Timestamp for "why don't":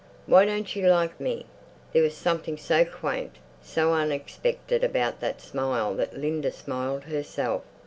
0.25-0.75